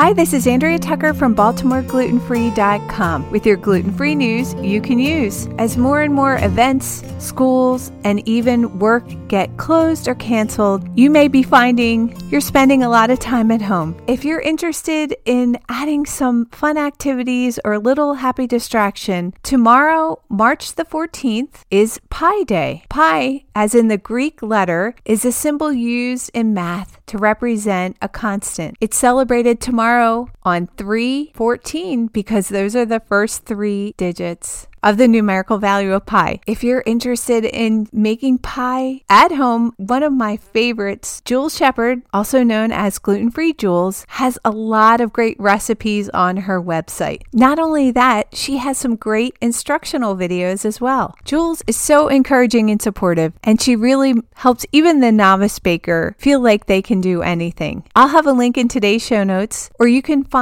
Hi, 0.00 0.14
this 0.14 0.32
is 0.32 0.46
Andrea 0.46 0.78
Tucker 0.78 1.12
from 1.12 1.36
BaltimoreGlutenFree.com 1.36 3.30
with 3.30 3.44
your 3.44 3.58
gluten 3.58 3.92
free 3.92 4.14
news 4.14 4.54
you 4.54 4.80
can 4.80 4.98
use. 4.98 5.46
As 5.58 5.76
more 5.76 6.00
and 6.00 6.14
more 6.14 6.38
events, 6.38 7.04
schools, 7.18 7.92
and 8.02 8.26
even 8.26 8.78
work 8.78 9.04
get 9.28 9.54
closed 9.58 10.08
or 10.08 10.14
canceled, 10.14 10.88
you 10.98 11.10
may 11.10 11.28
be 11.28 11.42
finding 11.42 12.16
you're 12.30 12.40
spending 12.40 12.82
a 12.82 12.88
lot 12.88 13.10
of 13.10 13.18
time 13.18 13.50
at 13.50 13.60
home. 13.60 13.94
If 14.06 14.24
you're 14.24 14.40
interested 14.40 15.14
in 15.26 15.58
adding 15.68 16.06
some 16.06 16.46
fun 16.46 16.78
activities 16.78 17.60
or 17.62 17.74
a 17.74 17.78
little 17.78 18.14
happy 18.14 18.46
distraction, 18.46 19.34
tomorrow, 19.42 20.22
March 20.30 20.76
the 20.76 20.86
14th, 20.86 21.64
is 21.70 22.00
Pi 22.08 22.44
Day. 22.44 22.84
Pi, 22.88 23.44
as 23.54 23.74
in 23.74 23.88
the 23.88 23.98
Greek 23.98 24.40
letter, 24.40 24.94
is 25.04 25.26
a 25.26 25.32
symbol 25.32 25.70
used 25.70 26.30
in 26.32 26.54
math 26.54 27.04
to 27.04 27.18
represent 27.18 27.98
a 28.00 28.08
constant. 28.08 28.78
It's 28.80 28.96
celebrated 28.96 29.60
tomorrow 29.60 29.89
tomorrow 29.90 30.28
on 30.42 30.68
314 30.76 32.08
because 32.08 32.48
those 32.48 32.74
are 32.74 32.86
the 32.86 33.00
first 33.00 33.44
three 33.44 33.94
digits 33.96 34.66
of 34.82 34.96
the 34.96 35.08
numerical 35.08 35.58
value 35.58 35.92
of 35.92 36.06
pi. 36.06 36.40
If 36.46 36.64
you're 36.64 36.82
interested 36.86 37.44
in 37.44 37.88
making 37.92 38.38
pie 38.38 39.02
at 39.08 39.32
home, 39.32 39.72
one 39.76 40.02
of 40.02 40.12
my 40.12 40.36
favorites, 40.36 41.20
Jules 41.24 41.56
Shepard, 41.56 42.02
also 42.12 42.42
known 42.42 42.72
as 42.72 42.98
Gluten 42.98 43.30
Free 43.30 43.52
Jules, 43.52 44.06
has 44.08 44.38
a 44.44 44.50
lot 44.50 45.00
of 45.00 45.12
great 45.12 45.38
recipes 45.38 46.08
on 46.10 46.38
her 46.38 46.60
website. 46.62 47.22
Not 47.32 47.58
only 47.58 47.90
that, 47.90 48.34
she 48.34 48.56
has 48.58 48.78
some 48.78 48.96
great 48.96 49.36
instructional 49.40 50.16
videos 50.16 50.64
as 50.64 50.80
well. 50.80 51.14
Jules 51.24 51.62
is 51.66 51.76
so 51.76 52.08
encouraging 52.08 52.70
and 52.70 52.80
supportive, 52.80 53.32
and 53.44 53.60
she 53.60 53.76
really 53.76 54.14
helps 54.34 54.66
even 54.72 55.00
the 55.00 55.12
novice 55.12 55.58
baker 55.58 56.14
feel 56.18 56.40
like 56.40 56.66
they 56.66 56.82
can 56.82 57.00
do 57.00 57.22
anything. 57.22 57.84
I'll 57.94 58.08
have 58.08 58.26
a 58.26 58.32
link 58.32 58.56
in 58.56 58.68
today's 58.68 59.04
show 59.04 59.24
notes, 59.24 59.70
or 59.78 59.86
you 59.86 60.02
can 60.02 60.24
find 60.24 60.39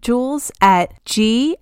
Jules 0.00 0.52
at 0.60 0.92
gfjules.com. 1.04 1.58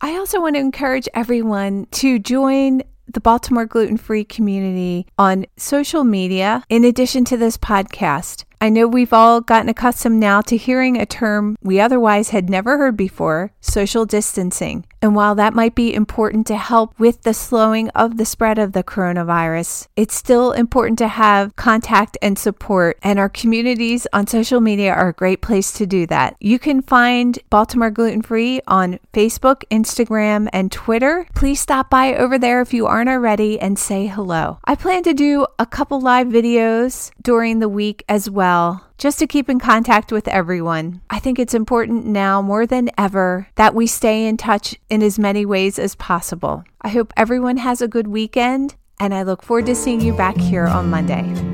I 0.00 0.16
also 0.16 0.40
want 0.40 0.56
to 0.56 0.60
encourage 0.60 1.08
everyone 1.14 1.86
to 1.92 2.18
join 2.18 2.82
the 3.06 3.20
Baltimore 3.20 3.66
gluten 3.66 3.96
free 3.96 4.24
community 4.24 5.06
on 5.18 5.46
social 5.56 6.04
media 6.04 6.64
in 6.68 6.84
addition 6.84 7.24
to 7.26 7.36
this 7.36 7.56
podcast. 7.56 8.44
I 8.64 8.70
know 8.70 8.88
we've 8.88 9.12
all 9.12 9.42
gotten 9.42 9.68
accustomed 9.68 10.18
now 10.18 10.40
to 10.40 10.56
hearing 10.56 10.96
a 10.96 11.04
term 11.04 11.58
we 11.60 11.80
otherwise 11.80 12.30
had 12.30 12.48
never 12.48 12.78
heard 12.78 12.96
before 12.96 13.52
social 13.60 14.06
distancing. 14.06 14.86
And 15.02 15.14
while 15.14 15.34
that 15.34 15.52
might 15.52 15.74
be 15.74 15.92
important 15.92 16.46
to 16.46 16.56
help 16.56 16.98
with 16.98 17.24
the 17.24 17.34
slowing 17.34 17.90
of 17.90 18.16
the 18.16 18.24
spread 18.24 18.58
of 18.58 18.72
the 18.72 18.82
coronavirus, 18.82 19.88
it's 19.96 20.14
still 20.14 20.52
important 20.52 20.98
to 21.00 21.08
have 21.08 21.54
contact 21.56 22.16
and 22.22 22.38
support. 22.38 22.98
And 23.02 23.18
our 23.18 23.28
communities 23.28 24.06
on 24.14 24.26
social 24.26 24.62
media 24.62 24.94
are 24.94 25.08
a 25.08 25.12
great 25.12 25.42
place 25.42 25.70
to 25.74 25.84
do 25.84 26.06
that. 26.06 26.34
You 26.40 26.58
can 26.58 26.80
find 26.80 27.38
Baltimore 27.50 27.90
Gluten 27.90 28.22
Free 28.22 28.62
on 28.66 28.98
Facebook, 29.12 29.64
Instagram, 29.70 30.48
and 30.54 30.72
Twitter. 30.72 31.26
Please 31.34 31.60
stop 31.60 31.90
by 31.90 32.14
over 32.14 32.38
there 32.38 32.62
if 32.62 32.72
you 32.72 32.86
aren't 32.86 33.10
already 33.10 33.60
and 33.60 33.78
say 33.78 34.06
hello. 34.06 34.58
I 34.64 34.74
plan 34.74 35.02
to 35.02 35.12
do 35.12 35.46
a 35.58 35.66
couple 35.66 36.00
live 36.00 36.28
videos 36.28 37.10
during 37.20 37.58
the 37.58 37.68
week 37.68 38.04
as 38.08 38.30
well 38.54 38.86
just 38.96 39.18
to 39.18 39.26
keep 39.26 39.50
in 39.50 39.58
contact 39.58 40.12
with 40.12 40.28
everyone. 40.28 41.00
I 41.10 41.18
think 41.18 41.38
it's 41.38 41.54
important 41.54 42.06
now 42.06 42.40
more 42.40 42.66
than 42.66 42.90
ever 42.96 43.48
that 43.56 43.74
we 43.74 43.86
stay 43.86 44.26
in 44.26 44.36
touch 44.36 44.76
in 44.88 45.02
as 45.02 45.18
many 45.18 45.44
ways 45.44 45.78
as 45.78 45.96
possible. 45.96 46.64
I 46.80 46.90
hope 46.90 47.12
everyone 47.16 47.56
has 47.56 47.82
a 47.82 47.88
good 47.88 48.06
weekend, 48.06 48.76
and 49.00 49.12
I 49.12 49.22
look 49.22 49.42
forward 49.42 49.66
to 49.66 49.74
seeing 49.74 50.00
you 50.00 50.14
back 50.14 50.36
here 50.36 50.66
on 50.66 50.90
Monday. 50.90 51.53